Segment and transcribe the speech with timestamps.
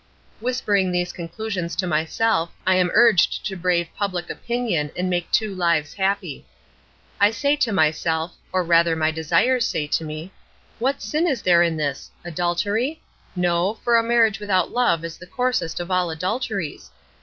[0.39, 5.53] Whispering these conclusions to myself, I am urged to brave public opinion, and make two
[5.53, 6.43] lives happy.
[7.19, 10.31] I say to myself, or rather my desires say to me
[10.79, 12.09] "What sin is there in this?
[12.25, 12.99] Adultery?
[13.35, 16.89] No; for a marriage without love is the coarsest of all adulteries.